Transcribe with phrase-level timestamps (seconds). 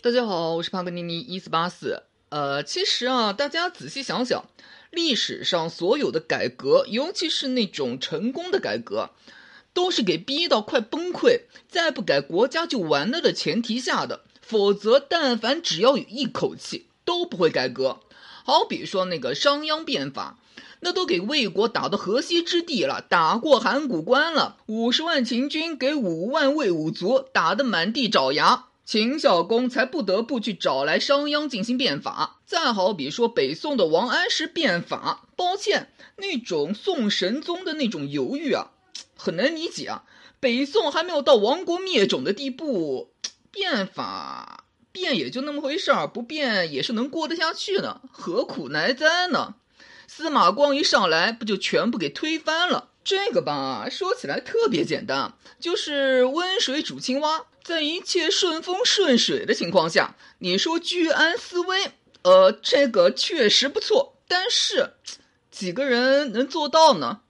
[0.00, 2.04] 大家好，我是帕格尼尼一四八四。
[2.28, 4.44] 呃，其实啊，大家仔细想想，
[4.92, 9.10] 历史上所有的改革，尤其是那种成功的改革，
[9.74, 14.20] 都是给逼到快崩溃，再不改国家就完了的前提下的。
[14.40, 17.98] 否则，但凡只要有一口气，都不会改革。
[18.44, 20.38] 好比说那个商鞅变法，
[20.78, 28.66] 那都给魏国打到河西之地了，打过函谷关了，五十万秦军给五万魏武卒打得满地找牙。
[28.90, 32.40] 秦孝公才不得不去找来商鞅进行变法。
[32.46, 38.70] 再好比说北宋的王安石变法，抱歉，那种宋神宗的那种犹豫啊，
[39.14, 40.04] 很难理解啊。
[40.40, 43.12] 北宋还没有到亡国灭种的地步，
[43.50, 49.56] 变法变也就那么回事儿，不变也是能过得下去呢，何苦来哉呢？
[50.06, 52.88] 司马光一上来，不就全部给推翻了？
[53.04, 57.44] 这个吧，说起来特别简单，就是温水煮青蛙。
[57.68, 64.16] 在一切顺风顺水的情况下，你说居安思危，呃，这个确实不错。
[64.26, 64.94] 但是，
[65.50, 67.20] 几个人能做到呢？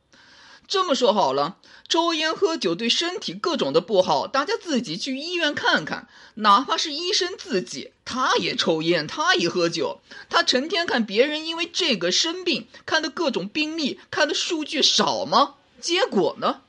[0.68, 1.56] 这么说好了，
[1.88, 6.06] 抽烟喝酒对身体各种的不好，大家自己去医院看看。
[6.34, 10.00] 哪怕是医生自己，他也抽烟，他也喝酒，
[10.30, 15.56] 他成天看别人因为这个生病，看的各种病例，看的数据少吗？
[15.80, 16.60] 结果呢？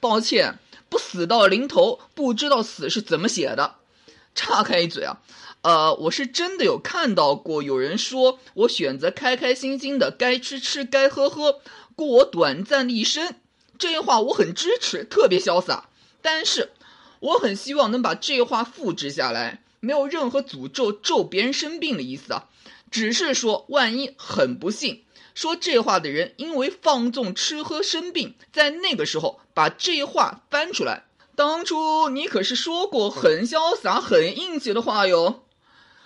[0.00, 0.58] 抱歉，
[0.90, 3.76] 不死到临头，不知道死是怎么写的。
[4.34, 5.20] 岔开一嘴啊，
[5.62, 11.60] 呃，我是真的有看到过有人说我选择开开心心的，该吃吃，该喝喝，
[11.94, 13.36] 过我短暂的一生。
[13.78, 15.88] 这话我很支持，特别潇洒。
[16.20, 16.70] 但是，
[17.20, 22.48] 我很希望能把这话复制下来，没有任何诅咒咒别人生病的意思啊，
[22.90, 25.04] 只是说万一很不幸。
[25.34, 31.04] 说这话的人因为放纵吃喝生病，在那个时候把这话翻出来。
[31.34, 35.44] 当初你可是说过很潇洒、很硬气的话哟。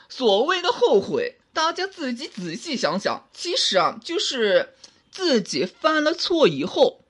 [0.09, 4.75] 所谓的后悔，大家自己仔细想想，其实啊，就是
[5.11, 7.01] 自己犯了错以后，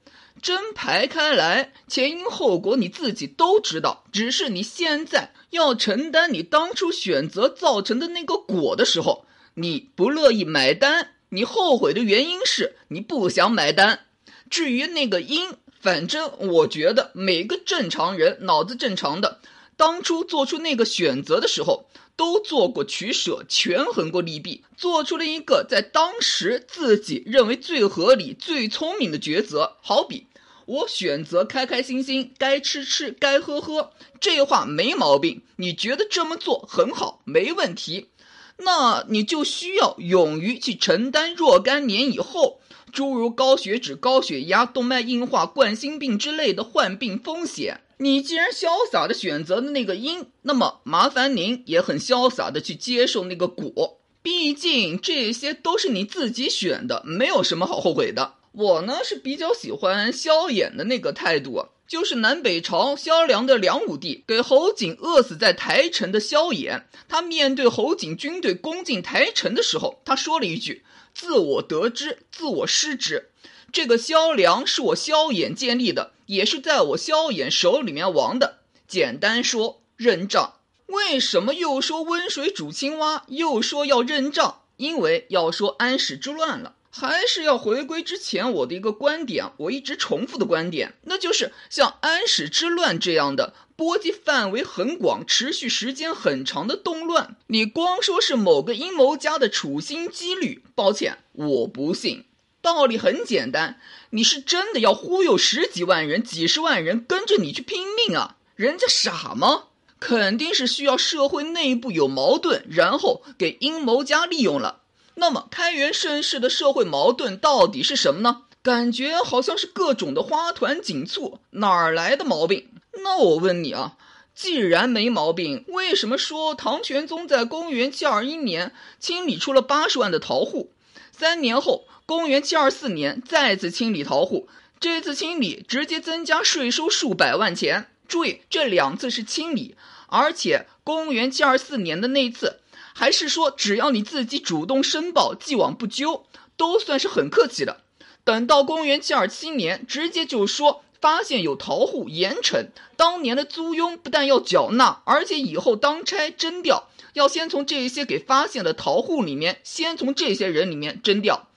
[0.41, 11.14] 真排开来，前因后果你自己都知道，只是你现在要承担你当初选择造成的那个果的时候，你不乐意买单。
[11.35, 14.07] 你后悔的原因是你不想买单，
[14.49, 15.51] 至于那个因，
[15.81, 19.41] 反正我觉得每个正常人脑子正常的，
[19.77, 29.77] 当初做出那个选择的时候，都做过取舍，权衡过利弊，做出了一个在当时自己认为最合理、最聪明的抉择。
[29.83, 30.29] 好比
[30.67, 33.91] 我选择开开心心，该吃吃，该喝喝，
[34.21, 35.43] 这话没毛病。
[35.57, 38.11] 你觉得这么做很好，没问题。
[38.59, 42.61] 那你就需要勇于去承担若干年以后，
[42.93, 47.81] 诸如高血脂、高血压、动脉硬化、冠心病之类的患病风险。
[47.99, 53.99] 你既然潇洒的选择了那个因，那么麻烦您也很潇洒的去接受那个果。
[54.23, 58.35] 毕竟这些都是你自己选的，没有什么好后悔的。
[58.53, 61.67] 我呢是比较喜欢萧衍的那个态度。
[61.95, 70.85] 就是南北朝萧梁的梁武帝给侯景饿死在台城的萧衍，他面对侯景军队攻进台城的时候，他说了一句
[71.15, 73.31] ：“自我得之，自我失之。”
[73.71, 78.59] 这个萧梁是我萧衍建立的，也是在我萧衍手里面亡的。
[78.89, 80.55] 简单说，认账。
[80.87, 84.63] 为什么又说温水煮青蛙，又说要认账？
[84.79, 86.75] 因为要说安史之乱了。
[86.97, 102.27] 还是要回归之前我的一个观点，我一直重复的观点，那就是像安史之乱这样的波及范围很广、持续时间很长的动乱，你光说是某个阴谋家的处心积虑，抱歉，我不信。
[102.63, 108.37] 道理很简单，你是真的要忽悠十几万人、几十万人跟着你去拼命啊？
[108.55, 109.65] 人家傻吗？
[109.99, 114.83] 肯定是需要社会内部有矛盾，然后给阴谋家利用了。
[115.17, 118.43] 那么，开元盛世的社会矛盾到底是什么呢？
[118.63, 122.69] 感觉好像是各种的花团锦簇，哪儿来的毛病？
[123.03, 123.97] 那我问你啊，
[124.35, 130.71] 既然没毛病，为什么说唐玄宗在公元七二一年清理出了八十万的桃户？
[131.13, 134.49] 三年后，公元七二四年再次清理桃户，
[134.81, 137.89] 这次清理直接增加税收数百万钱。
[138.09, 139.77] 注意，这两次是清理，
[140.09, 142.61] 而且公元七二四年的那次。
[142.95, 146.25] 还是说，只要你自己主动申报，既往不咎，
[146.57, 147.83] 都算是很客气的。
[148.23, 161.49] 等到公元七二七年，直接就说发现有桃户，严惩当年的租庸，不但要缴纳，而且以后当差征调，要先从这些给发现的桃户里面，先从这些人里面征调。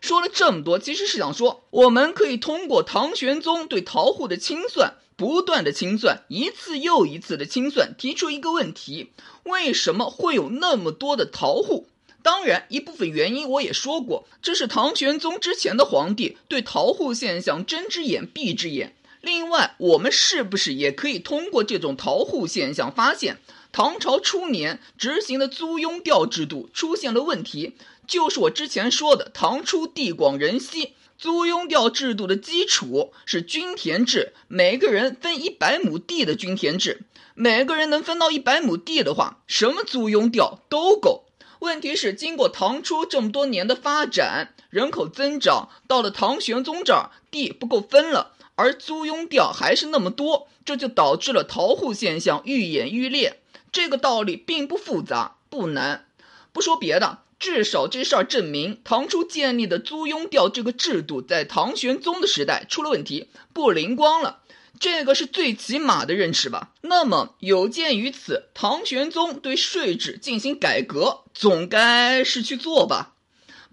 [0.00, 9.12] 说了这么多，其实是想说，我们可以通过唐玄宗对桃户的清算，不断的清算，一次又一次的清算，提出一个问题：
[9.44, 11.88] 为什么会有那么多的逃户？
[12.22, 18.96] 当然，一部分原因我也说过，这是唐玄宗之前的皇帝对逃户现象睁只眼闭只眼。
[19.20, 23.38] 另外，我们是不是也可以通过这种逃户现象，发现
[23.72, 27.74] 唐朝初年执行的租庸调制度出现了问题？
[28.06, 37.02] 就是我之前说的，唐初地广人稀，租庸调制度的基础是均田制，每个人分一百亩地的均田制，
[37.34, 41.24] 每个人能分到一百亩地的话，什么租庸调都够。
[41.60, 53.40] 问题是，经过唐初这么多年的发展，人口增长，到了唐玄宗这儿，地不够分了，而租庸调还是那么多，这就导致了逃户现象愈演愈烈。
[53.72, 56.06] 这个道理并不复杂，不难。
[56.52, 64.40] 不说别的，至少这事儿证明，唐初建立的租庸调这个制度，在唐玄宗的时代出了问题，不灵光了。
[64.80, 66.70] 这个是最起码的认识吧。
[66.80, 73.12] 那么有鉴于此，唐玄宗对税制进行改革，总该是去做吧？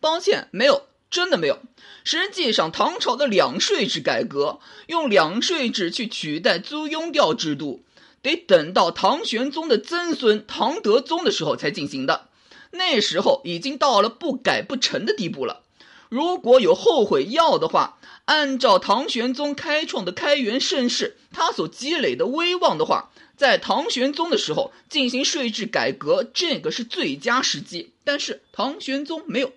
[0.02, 1.60] 抱歉，没有，真的没有。
[2.04, 7.86] 实际上，唐朝的两税制改革，用两税制去取代租庸调制度，
[8.22, 12.28] 得等到唐玄宗的曾孙唐德宗的时候才进行的。
[12.72, 15.62] 那时候已经到了不改不成的地步了。
[16.10, 27.92] 如果有后悔药的话，按照唐玄宗开创的开元盛世，他所积累的威望的话，在唐玄宗的时候进行税制改革，这个是最佳时机。
[28.04, 29.54] 但是唐玄宗没有，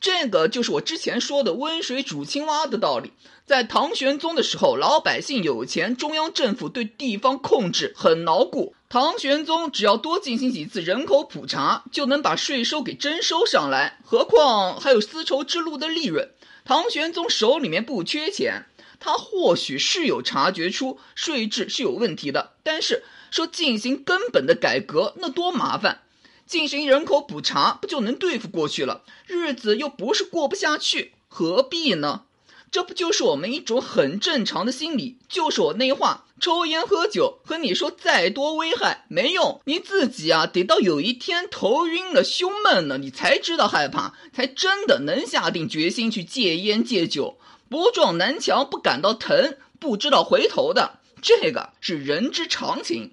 [0.00, 3.12] 这个就是我之前说的温水煮青蛙的道理。
[3.46, 8.74] 在唐玄宗的时候，老百姓有钱，中央政府对地方控制很牢固。
[8.92, 13.98] 唐玄宗只要多进行几次人口普查，就能把税收给征收上来。
[14.04, 16.28] 何况还有丝绸之路的利润。
[16.66, 18.66] 唐玄宗手里面不缺钱，
[19.00, 26.02] 他或许是有察觉出税制是有问题的，但是说进行根本的改革，那多麻烦。
[26.46, 29.04] 进行人口普查不就能对付过去了？
[29.26, 32.24] 日子又不是过不下去，何必呢？
[32.72, 35.18] 这不就是我们一种很正常的心理？
[35.28, 47.38] 就是我那话，抽烟喝酒和你说再多危害没用，你自己啊得到有一天头晕了、胸闷了，你才知道害怕，才真的能下定决心去戒烟戒酒。
[47.68, 53.12] 不撞南墙不感到疼，不知道回头的，这个是人之常情。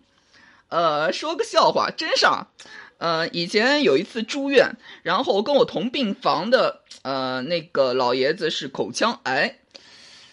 [0.70, 2.48] 呃，说个笑话，真事儿。
[3.00, 9.60] 呃，以前有一次住院，然后跟我同病房的呃那个老爷子是口腔癌，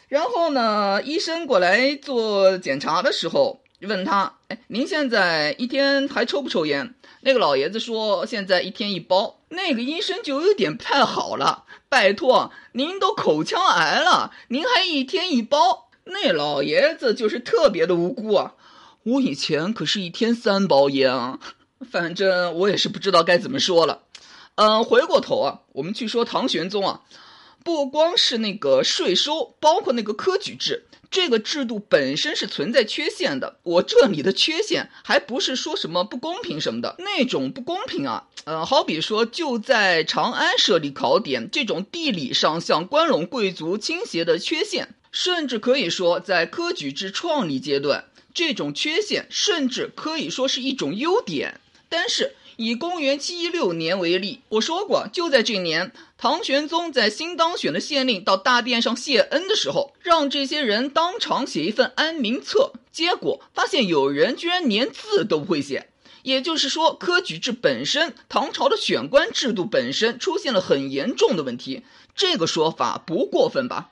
[0.09, 6.95] 然后呢，医生过来做检查的时候，问他，哎，您现在一天还抽不抽烟？
[7.21, 9.41] 那个老爷子说，现在一天一包。
[9.49, 15.89] 那个医生就有点不太好了，拜托，您都口腔癌了，您还一天一包？
[16.05, 18.55] 那老爷子就是特别的无辜啊，
[19.05, 21.39] 我以前可是一天三包烟啊。
[21.91, 24.03] 反正我也是不知道该怎么说了，
[24.55, 27.03] 嗯，回过头啊，我们去说唐玄宗啊，
[27.63, 33.59] 不光是那个税收，包括那个科举制，这个制度本身是存在缺陷的。
[33.63, 51.61] 我这里的缺陷还不是说什么不公平什么的，那种不公平啊，呃，好比说就在长安设立考点这种地理上向关陇贵族倾斜的缺陷，甚至可以说在科举制创立阶段，这种缺陷甚至可以说是一种优点。
[51.89, 65.89] 但是以公元七一六年为例，我说过，就在这年，唐玄宗在新当选的县令到大殿上谢恩的时候，让这些人当场写一份安民册，结果发现有人居然连字都不会写。
[66.23, 71.85] 也就是说，科举制本身，唐朝的选官制度本身出现了很严重的问题。
[72.17, 73.91] 这个说法不过分吧？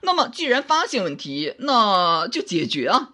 [0.00, 3.10] 那么，既然发现问题，那就解决啊。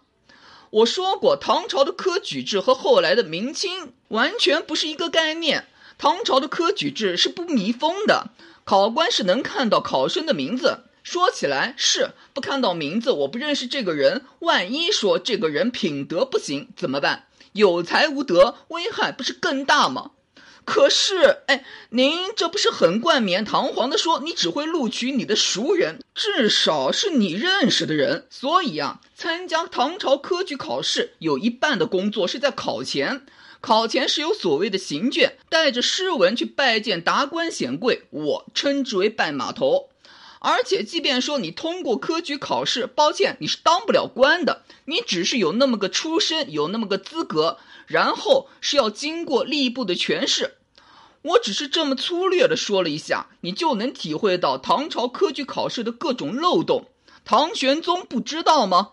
[0.71, 5.67] 我说过，唐朝的科举制和后来的明清完全不是一个概念。
[5.99, 8.31] 唐朝的科举制是不密封的，
[8.65, 10.85] 考官是能看到考生的名字。
[11.03, 14.25] 说起来是不看到名字，我不认识这个人。
[14.39, 17.27] 万一说这个人品德不行怎么办？
[17.53, 20.13] 有才无德，危害不是更大吗？
[20.65, 28.27] 可是，哎，您这不是很冠冕堂皇的说，你只会录取你的熟人，至少是你认识的人。
[28.31, 33.27] 所以啊，参加唐朝科举考试，有一半的工作是在考前。
[33.65, 39.89] 考前是有所谓的行卷，带着诗文去拜见达官显贵，我称之为拜码头。
[40.41, 47.57] 而且，即便说你通过科举考试，抱歉，你是当不了官的，你只是有那么个出身，有那么个资格。
[47.87, 50.57] 然后是要经过吏部的权势，
[51.23, 56.85] 我只是这么粗略的说了一下，你就能体会到唐朝科举考试的各种漏洞。
[57.25, 58.91] 唐玄宗不知道吗？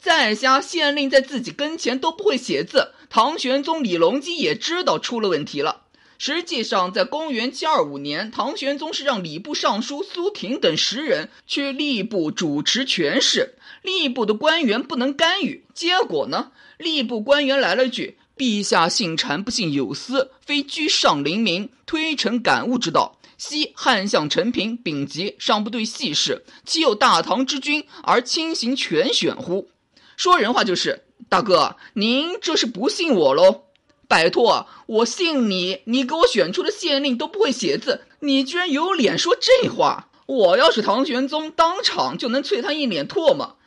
[0.00, 5.82] 在下县令在自己跟前都不会写字，唐玄宗李隆基也知道出了问题了。
[6.18, 15.64] 实际上，在公元七二五年，唐玄宗是让礼部尚书苏廷等十人去吏部主持权事，吏部的官员不能干预。
[15.72, 23.16] 结果呢，吏部官员来了句：“陛下信谗不信有司，非居上临民，推陈感悟之道。
[23.36, 29.70] 昔汉相陈平丙吉尚不对细事，岂有大唐之君而轻行权选乎？”
[30.18, 33.64] 说人话就是，大哥，您这是不信我喽？
[34.08, 35.82] 拜托，我信你！
[35.84, 40.08] 你给我选出的县令都不会写字，你居然有脸说这话！
[40.24, 43.58] 我要是唐玄宗，当场就能啐他一脸唾沫。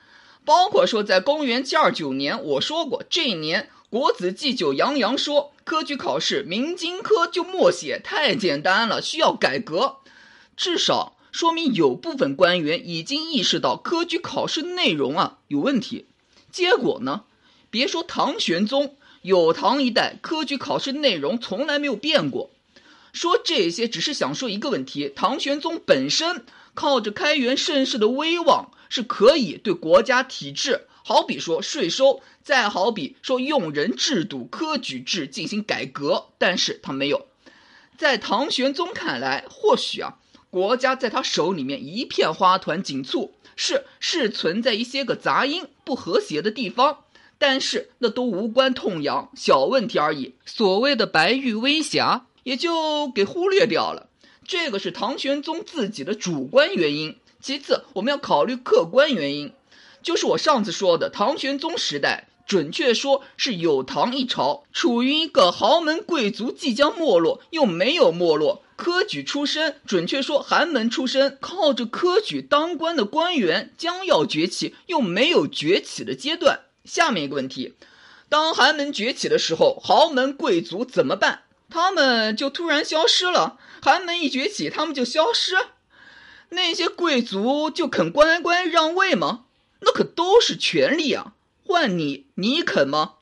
[0.43, 9.97] 包括说，在公元七二九年，我说过，这一年国子祭酒洋洋说，科举考试明经科就默写，太简单了，需要改革。
[10.57, 16.07] 至少说明有部分官员已经意识到科举考试内容啊有问题。
[16.51, 17.21] 结果呢，
[17.71, 18.95] 别说唐玄宗。
[19.23, 22.49] 有唐一代科举考试内容从来没有变过，
[23.13, 37.27] 说这些只是想说一个问题：唐玄宗本身靠着开元盛世的威望是可以对国家体制，好比说税收，再好比说用人制度、科举制进行改革，但是他没有。
[37.95, 40.15] 在唐玄宗看来，或许啊，
[40.49, 47.03] 国家在他手里面一片花团锦簇，是是存在一些个杂音不和谐的地方。
[47.41, 50.35] 但是那都无关痛痒，小问题而已。
[50.45, 54.09] 所谓的白玉微瑕，也就给忽略掉了。
[54.45, 57.15] 这个是唐玄宗自己的主观原因。
[57.41, 59.53] 其次，我们要考虑客观原因，
[60.03, 76.59] 就是我上次说的，唐玄宗时代，准确说是有唐一朝，处于一个豪门贵族即将没落又没有没落，科举出身，准确说寒门出身，靠着科举当官的官员将要崛起又没有崛起的阶段。
[76.83, 77.75] 下面一个问题：
[78.29, 81.43] 当寒门崛起的时候，豪门贵族怎么办？
[81.69, 83.57] 他们就突然消失了。
[83.81, 85.55] 寒门一崛起，他们就消失，
[86.49, 89.45] 那些贵族就肯乖乖让位吗？
[89.79, 91.33] 那可都是权力啊！
[91.65, 93.13] 换你，你肯吗？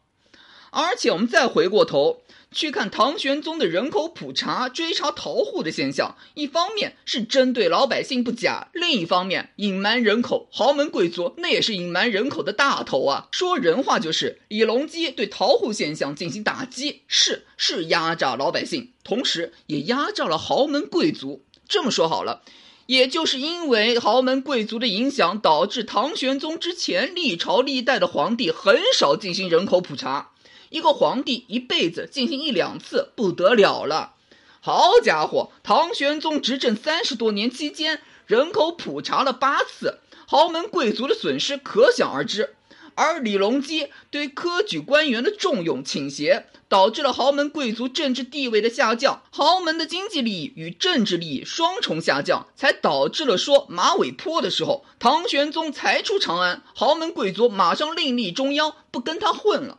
[0.72, 2.22] 而且我们再回过头。
[2.52, 13.28] 去看唐玄宗的人口普查、追查逃户的现象，一方面是针对老百姓不假，另一方面隐瞒人口，豪门贵族那也是隐瞒人口的大头啊。
[13.32, 21.44] 说人话就是，李隆基对逃户现象进行打击，是是压榨老百姓，同时也压榨了豪门贵族。
[21.68, 22.42] 这么说好了，
[22.88, 30.32] 也就是因为豪门贵族的影响，导致唐玄宗之前历朝历代的皇帝很少进行人口普查。
[30.70, 34.14] 一个皇帝一辈子进行一两次不得了了，
[34.62, 39.98] 好家伙，唐玄宗执政三十多年期间，人口普查了八次，
[40.28, 42.56] 豪门贵族的损失可想而知。
[42.94, 59.79] 而李隆基对科举官员的重用倾斜，导致了豪门贵族政治地位的下降，豪门的经济利益与政治利益双重下降，才导致了说马嵬坡的时候，唐玄宗才出长安，豪门贵族马上另立中央，不跟他混了。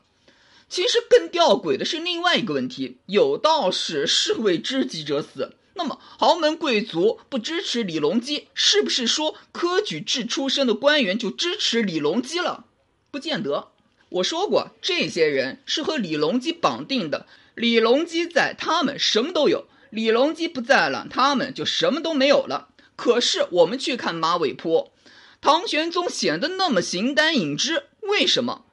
[0.71, 5.57] 其实更吊诡的是另外一个问题：有道是士为知己者死。
[5.75, 12.67] 那么豪门贵族不支持李隆基，是不是说科举制出身的官员就支持李隆基了？
[13.11, 13.73] 不见得。
[14.11, 17.27] 我说过，这些人是和李隆基绑定的。
[17.57, 22.69] 李隆基在，他们什么都有；李隆基不在了，他们就什么都没有了。
[22.95, 24.93] 可是我们去看马嵬坡，
[25.41, 28.67] 唐玄宗显得那么形单影只，为什么？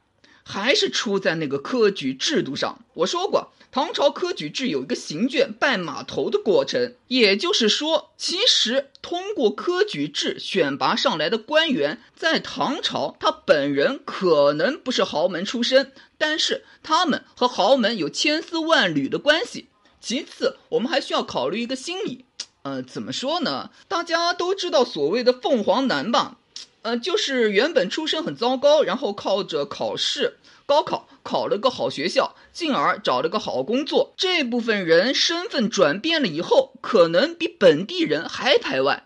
[0.48, 2.80] 还是出在那个科举制度上。
[2.94, 19.68] 我说过，唐朝科举制有一个行卷拜码头的过程，也就是说，其实通过科举制选拔上来的官员，在唐朝他本人可能不是豪门出身，但是他们和豪门有千丝万缕的关系。
[20.00, 22.24] 其次，我们还需要考虑一个心理，
[22.62, 23.72] 呃，怎么说呢？
[23.90, 26.38] 大家都知道所谓的凤凰男吧？
[26.84, 34.14] 呃，就是原本出身很糟糕，然后靠着考试、高考考了个好学校，进而找了个好工作。
[34.16, 39.06] 这部分人身份转变了以后，可能比本地人还排外。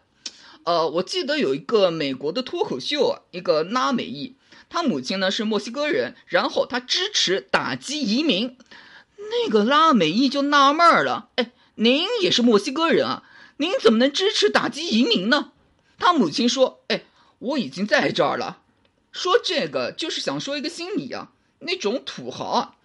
[0.64, 4.36] 呃，我记得有一个美国的脱口秀啊，一个拉美裔，
[4.70, 8.58] 他母亲呢是墨西哥人，然后他支持打击移民。
[9.18, 13.24] 那个拉美裔就纳闷了，哎，您也是墨西哥人啊，
[13.58, 15.52] 您怎么能支持打击移民呢？
[15.98, 17.06] 他母亲说，哎。
[17.42, 18.60] 我已经在这儿了，
[19.12, 22.76] 说这个就是想说一个心理啊，那种土豪啊，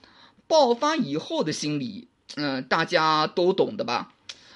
[0.47, 4.15] 爆发以后的心理，嗯，大家都懂的吧？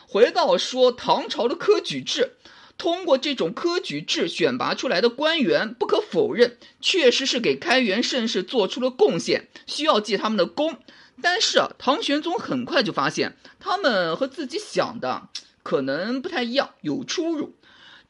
[0.08, 2.36] 回到说唐朝的科举制，
[2.78, 10.78] 通过这种科举制选拔出来的官员，不可否认，确实是给开元盛世做出了贡献，需要记他们的功。
[11.20, 15.28] 但是啊，唐玄宗很快就发现，他们和自己想的
[15.62, 17.54] 可能不太一样，有出入。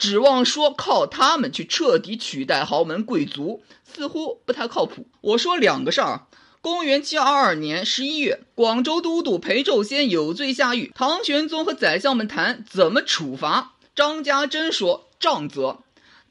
[0.01, 5.07] 指望说靠他们去彻底取代豪门贵族，似乎不太靠谱。
[5.21, 6.27] 我说两个事儿。
[6.63, 13.75] 公元七二二年十一月，广州都督裴胄先有罪下狱，唐玄宗和宰相们谈怎么处罚。
[13.95, 15.81] 张家珍说：“杖责。”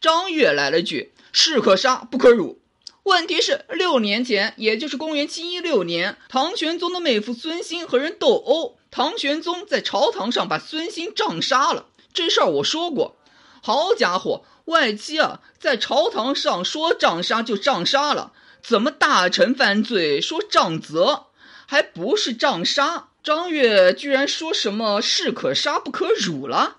[0.02, 2.60] 张悦来了句：“士可杀，不可辱。”
[3.04, 11.86] 问题是六年前，也就是公元七一六年，唐玄宗的妹夫孙兴和人斗殴，唐玄宗在朝堂上把孙兴杖杀了。
[12.12, 13.16] 这事儿我说过。
[13.62, 18.34] 好家伙，外戚啊，在朝堂上说杖杀就杖杀了。
[18.62, 21.28] 怎么大臣犯罪说杖责，
[21.66, 23.10] 还不是杖杀？
[23.24, 26.78] 张悦居然说什么士可杀不可辱了？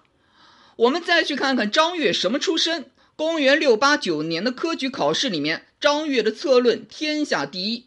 [0.76, 2.90] 我们再去看看张悦什么出身？
[3.16, 7.86] 公元六八九年的科举考试里面，张悦的策论天下第一。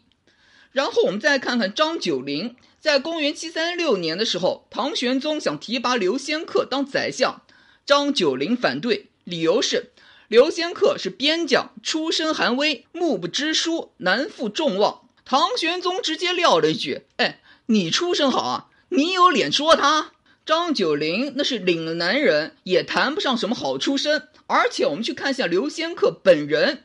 [0.70, 7.42] 然后我们再看看张九龄，在公元七三六年的时候，唐玄宗想提拔刘仙客当宰相，
[7.86, 9.92] 张九龄反对，理由是。
[10.28, 15.02] 刘仙客是边将，出身寒微，目不知书，难负众望。
[15.26, 20.12] 唐玄宗直接撂了一句：“哎，你出身好啊，你有脸说他？”
[20.46, 24.28] 张九龄那是岭南人，也谈不上什么好出身。
[24.46, 26.82] 而且我们去看一下刘仙客本人，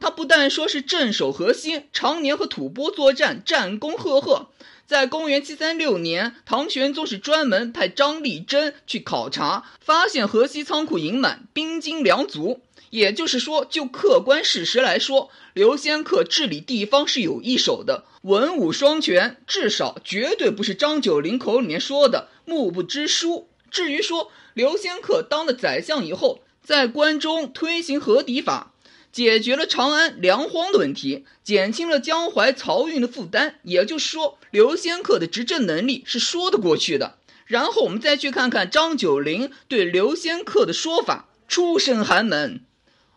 [0.00, 4.50] 他不但说是镇守河西，常年和吐蕃作战，战功赫赫。
[4.90, 12.62] 在公元七三六年，唐玄宗是专门派张立贞去考察，发现河西仓库盈满，兵精粮足。
[12.90, 23.48] 也就是说，就客观事实来说，刘仙客治理地方是有一手的，文武双全，至少绝对不是张九龄口里面说的目不知书。
[23.70, 28.72] 至于说刘仙客当了宰相以后，在关中推行和敌法，
[29.12, 37.16] 解决了长安粮荒的问题，减轻了江淮漕运的负担，也就是说，刘仙客的执政能力是说得过去的。
[37.46, 42.60] 然后我们再去看看张九龄对刘仙客的说法：出身寒门。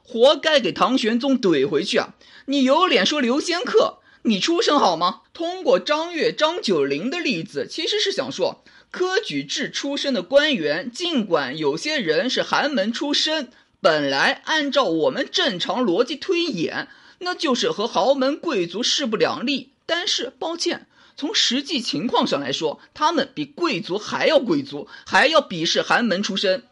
[0.02, 2.16] 活该给唐玄宗怼回去啊！
[2.48, 4.00] 你有脸说刘仙客？
[4.24, 5.22] 你出身好吗？
[5.34, 13.50] 通过张悦、张九龄的例子，其实是想说，科举制出身的官员，尽管有些人是寒门出身，
[13.84, 16.88] 本来按照我们正常逻辑推演，
[17.20, 19.72] 那就是和豪门贵族势不两立。
[19.86, 26.64] 但是，抱歉，从实际情况上来说，他们比贵族还要贵族，还要鄙视寒门出身。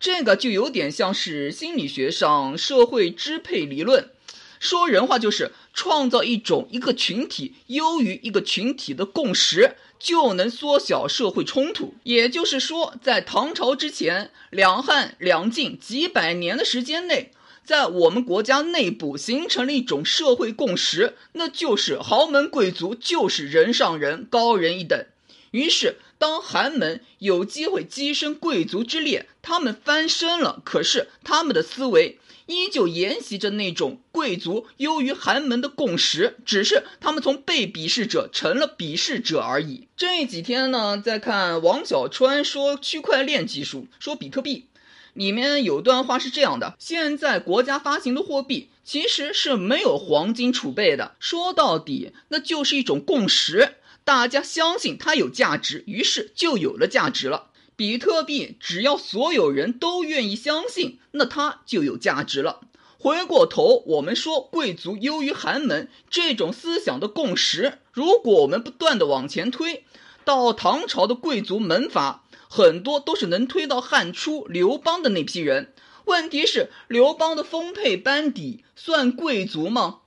[0.00, 4.10] 这个就有点像是心理学上社会支配理论，
[4.58, 11.94] 说人话就是创造一种一个群体优于一个群体的共识，就能缩小社会冲突。
[12.02, 17.30] 也就是说，在唐朝之前，两汉两晋几百年的时间内，
[17.64, 25.06] 在我们国家内部形成了一种社会共识，那就是豪门贵族就是人上人，高人一等。
[25.52, 30.62] 于是，当寒门有机会跻身贵族之列，他们翻身了。
[30.64, 32.18] 可是，他们的思维
[32.50, 39.86] 依旧沿袭着那种贵族优于寒门的共识，只是他们从被鄙视者成了鄙视者而已。
[39.96, 44.66] 这几天呢，在看王小川说区块链技术，说比特币，
[45.14, 53.74] 里面有段话是这样的：现在国家发行的货币其实是没有黄金储备的，说到底，那就是一种共识。
[54.02, 57.49] 大家相信它有价值，于是就有了价值了。
[57.80, 62.60] 比特币只要所有人都愿意相信，那它就有价值了。
[62.98, 69.86] 回过头，我们说贵族优于寒门这种思想的共识，如果我们不断的往前推，
[70.26, 75.72] 到唐朝的贵族门阀，很多都是能推到汉初刘邦的那批人。
[76.04, 80.00] 问题是，刘邦的丰沛班底算贵族吗？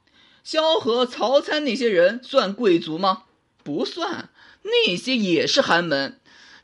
[0.44, 3.24] 萧何、曹参那些人算贵族吗？
[3.64, 4.30] 不算，
[4.62, 6.20] 那些也是寒门，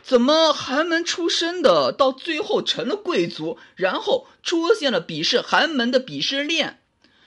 [0.09, 6.79] 怎么寒门出身的到最后成了贵族，然后出现了鄙视寒门的鄙视链？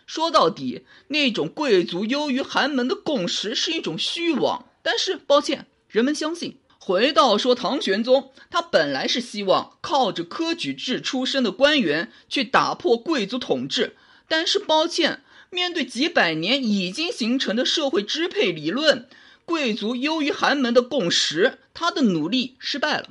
[0.04, 4.66] 说到底，那种贵族优于寒门的共识是一种虚妄。
[4.82, 6.58] 但是抱歉，人们相信。
[6.80, 13.94] 回到说唐玄宗，他本来是希望靠着科举制出身的官员去打破贵族统治，
[14.26, 19.08] 但是抱歉，面对几百年已经形成的社会支配理论。
[19.44, 23.10] 贵族优于寒门的共识，他的努力失败了。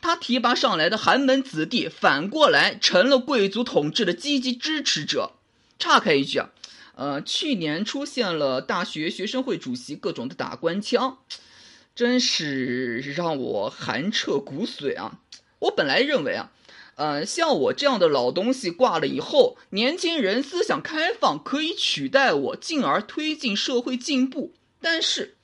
[0.00, 5.32] 他提拔上来的寒门子弟，反过来成了贵族统治的积极支持者。
[5.78, 6.50] 岔开一句啊，
[6.94, 11.18] 呃，去年出现了大学学生会主席各种的打官腔，
[11.94, 15.18] 真是让我寒彻骨髓啊！
[15.58, 16.50] 我本来认为啊。
[16.96, 24.52] 呃，像我这样的老东西挂了以后，年轻人思想开放，可以取代我，进而推进社会进步。
[24.82, 25.36] 但是，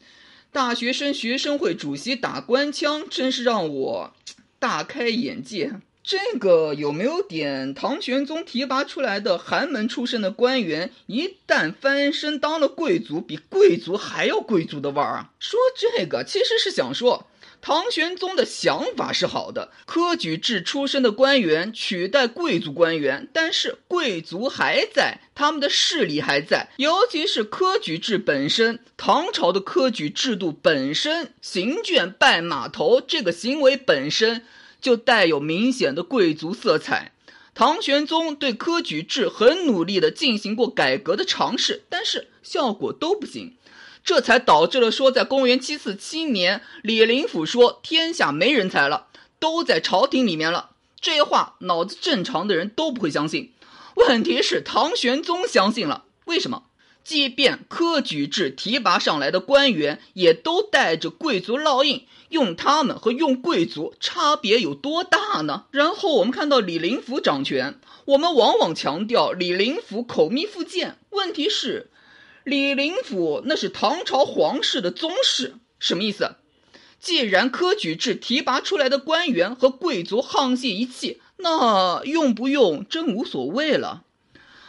[0.52, 4.14] 大学生学生会主席打官腔，真是让我
[4.58, 5.74] 大开眼界。
[6.02, 15.32] 这个有没有点唐玄宗提拔出来的寒门出身的官员，一旦翻身当了贵族，比贵族还要贵族的味儿啊？
[15.40, 17.26] 说这个其实是想说，
[17.66, 34.44] 唐玄宗的想法是好的，科举制出身的官员取代贵族官员，但是贵族还在，他们的势力还在，尤其是科举制本身，唐朝的科举制度本身，行卷拜码头这个行为本身。
[34.80, 37.10] 就带有明显的贵族色彩。
[37.52, 43.55] 唐玄宗对科举制很努力地进行过改革的尝试，但是效果都不行，
[44.06, 49.08] 这才导致了说，在公元七四七年，李林甫说天下没人才了，
[49.40, 50.70] 都在朝廷里面了。
[51.00, 53.52] 这话脑子正常的人都不会相信。
[53.96, 56.62] 问题是唐玄宗相信了，为什么？
[57.02, 65.64] 即便科举制提拔上来的官员也都带着贵族烙印，用他们和用贵族差别有多大呢？
[65.72, 70.98] 然后我们看到李林甫掌权，我们往往强调李林甫口蜜腹剑。
[71.10, 71.90] 问题是，
[72.46, 76.36] 李林甫那是唐朝皇室的宗室，什么意思？
[77.00, 84.04] 既然科举制提拔出来的官员和贵族沆瀣一气，那用不用真无所谓了。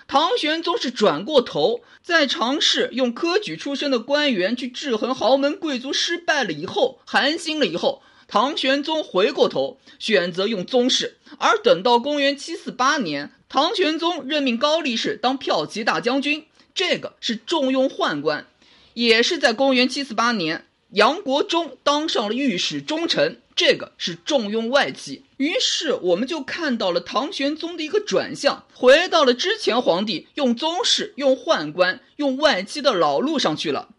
[0.08, 11.20] 唐玄宗是转过头，在尝试用科举出身的官员去制衡豪门贵族失败了以后，寒心了以后，唐玄宗回过头选择用宗室。
[11.38, 18.46] 而等到公元七四八年，唐玄宗任命高力士当骠骑大将军，这个是重用宦官，
[18.94, 20.66] 也是在公元七四八年。
[20.92, 25.24] 杨国忠当上了御史中丞，这个是重用外戚。
[25.38, 33.90] 于是我们就看到了唐玄宗的一个转向，回到了之前皇帝用宗室、用宦官、用外戚的老路上去了。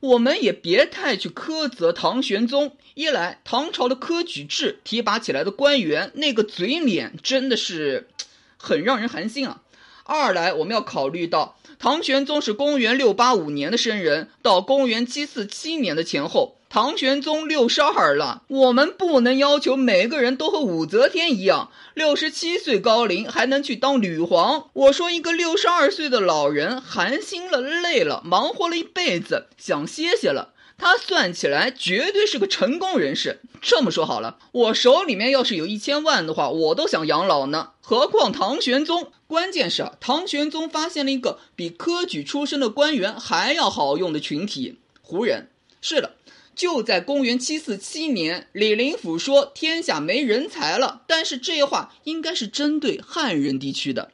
[0.00, 8.10] 我们也别太去苛责唐玄宗，一来唐朝的科举制提拔起来的官员那个嘴脸真的是
[8.58, 9.62] 很让人寒心啊；
[10.04, 11.56] 二来我们要考虑到。
[11.78, 18.42] 唐玄宗是公元六八五年的生人，到公元七四七年的前后，唐玄宗六十二了。
[18.48, 24.70] 我们不能要求每个人都和武则天一样，六十七岁高龄还能去当女皇。
[24.72, 30.54] 我说一个六十二岁的老人，寒心了，累了，忙活了一辈子，想歇歇了。
[30.78, 33.40] 他算起来绝对是个成功人士。
[33.62, 37.70] 这么说好了，我手里面要是有一千万的话，我都想养老呢。
[37.80, 39.10] 何况唐玄宗？
[39.26, 45.48] 关键是啊，唐玄宗发现了一个比科举出身的官员还要好用的群体——胡人。
[45.80, 46.14] 是的，
[46.54, 54.12] 就在公元七四七年，李林甫说天下没人才了，但是这话应该是针对汉人地区的，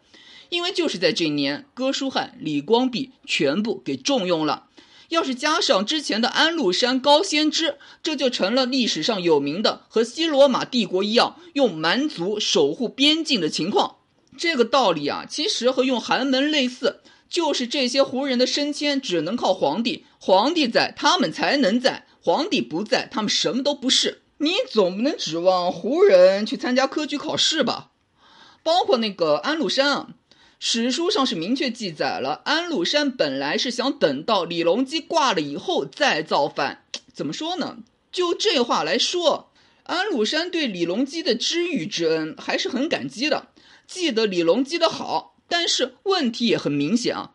[0.48, 4.68] 因为就是在这一年，哥舒翰、李光弼全部给重用了。
[5.10, 13.96] 要是加上之前的安禄山、高仙芝，这就成了历史上有名的和西罗马帝国一样用蛮族守护边境的情况。
[14.36, 24.22] 这个道理啊，其实和用寒门类似，就是这些胡人的升迁只能靠皇帝，皇帝在他们才能在，皇帝不在他们什么都不是。
[24.38, 27.90] 你总不能指望胡人去参加科举考试吧？
[28.62, 30.08] 包括那个安禄山啊。
[30.64, 36.84] 史书上是明确记载了，安禄山本来是想等到李隆基挂了以后再造反。
[37.12, 37.78] 怎么说呢？
[38.12, 39.50] 就这话来说，
[39.82, 43.48] 安禄山对李隆基的知遇之恩还是很感激的，
[43.92, 45.36] 记得李隆基的好。
[45.48, 47.32] 但是问题也很明显啊，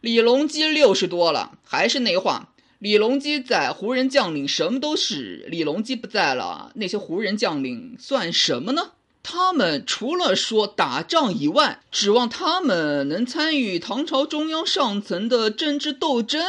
[0.00, 8.92] 李隆基六十多了，还是那话，李隆基在，胡人将领什么都是；李隆基不在了，那些胡人将领算什么呢？
[9.22, 16.42] 他们除了说打仗以外，指望他们能参与唐朝中央上层的政治斗争？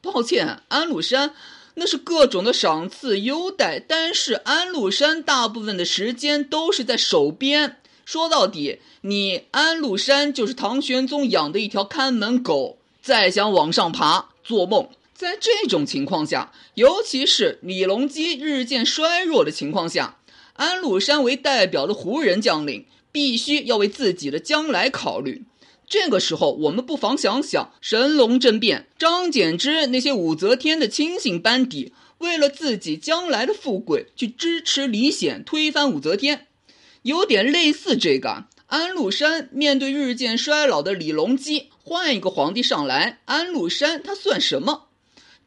[0.00, 1.34] 抱歉，安禄山
[1.74, 7.78] 那是各种的赏赐优待，但是安禄山大部分的时间都是在守边。
[8.10, 14.88] 说到底，你安禄山就是唐玄宗养的一条看门狗，再想往上爬，做梦。
[15.14, 20.18] 在这种情况下，尤其是李隆基日渐衰弱的情况下。
[20.54, 25.44] 安禄山为代表的胡人将领，必须要为自己的将来考虑。
[25.86, 36.48] 这个时候，我们不妨想想神龙政变，张柬之那些武则天的亲信班底，为了自己将来的富贵，去支持李显推翻武则天，
[37.02, 38.44] 有点类似这个。
[38.66, 44.86] 安禄山面对日渐衰老的李隆基，换一个皇帝上来，安禄山他算什么？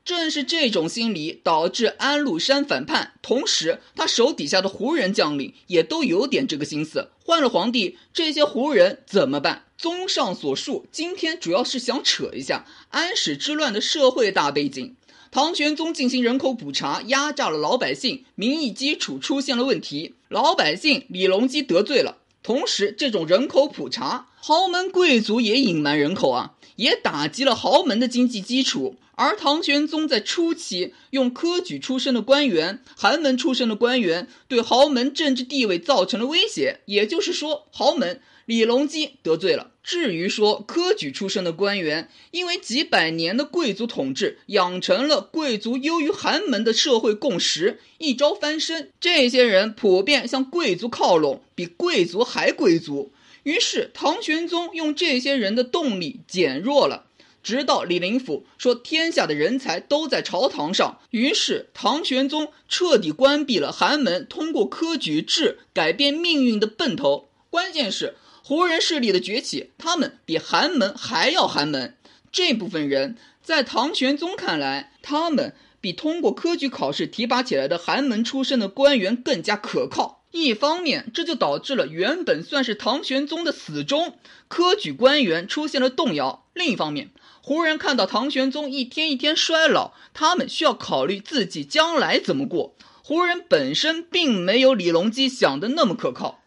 [0.03, 7.11] 正是这种心理导致安禄山反叛，同时他手底下的胡人将领也都有点这个心思。
[7.23, 9.63] 换了皇帝，这些胡人怎么办？
[9.77, 14.97] 综上所述，今天主要是想扯一下安史之乱的社会大背景。
[15.33, 22.19] 唐玄宗进行人口普查，压榨了老百姓，民意基础出现了问题，老百姓李隆基得罪了。
[22.43, 28.97] 同时，这种人口普查，豪门贵族也隐瞒人口啊，也打击了豪门的经济基础。
[29.15, 39.71] 而唐玄宗在初期用科举出身的官员、寒门出身的官员对豪门政治地位造成了威胁，也就是说，豪门李隆基得罪了。
[39.83, 53.11] 至于说科举出身的官员，因为几百年的贵族统治，养成了贵族优于寒门的社会共识，一朝翻身，这些人普遍向贵族靠拢，比贵族还贵族。
[53.43, 57.07] 于是唐玄宗用这些人的动力减弱了。
[57.43, 67.27] 直到李林甫说天下的人才都在朝堂上，于是唐玄宗彻底关闭了寒门通过科举制改变命运的奔头。
[67.49, 71.95] 关键是胡人势力的崛起，他们比寒门还要寒门。
[72.29, 80.25] 这部分人在唐玄宗看来，他们比通过科举考试提拔起来的寒门出身的官员更加可靠。
[80.31, 84.17] 一方面，这就导致了原本算是唐玄宗的死忠
[84.49, 92.75] 科举官员出现了动摇；另一方面，胡人看到唐玄宗一天一天衰老，他们需要考虑自己将来怎么过。
[93.01, 96.42] 胡人本身并没有李隆基想的那么可靠。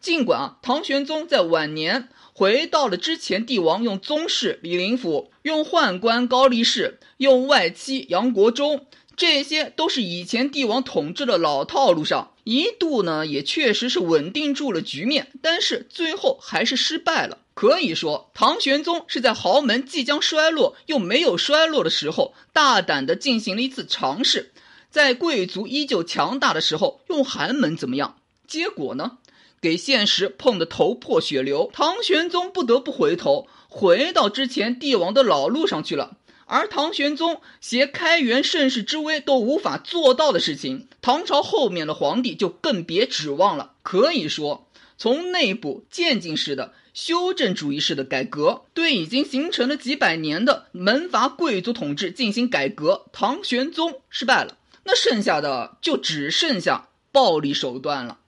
[0.00, 17.36] 尽管啊，唐玄宗在晚年回到了之前帝王用宗室李林甫、用宦官高力士、用外戚杨国忠，这些都是以前帝王统治的老套路上，一度呢也确实是稳定住了局面，但是最后还是失败了。
[17.52, 24.52] 可以说，唐玄宗是在豪门即将衰落又没有衰落的时候，大胆地进行了一次尝试，
[24.90, 28.16] 在贵族依旧强大的时候用寒门怎么样？
[28.46, 29.18] 结果呢，
[29.60, 31.70] 给现实碰得头破血流。
[31.72, 36.16] 唐玄宗不得不回头，回到之前帝王的老路上去了。
[36.46, 43.72] 而唐玄宗携开元盛世之威都无法做到的事情，唐朝后面的皇帝就更别指望了。
[43.82, 44.66] 可以说，
[44.98, 46.72] 从内部渐进式的。
[46.92, 58.18] 修正主义式的改革，对已经形成了几百年的门阀贵族统治进行改革，唐玄宗失败了，那剩下的就只剩下暴力手段了。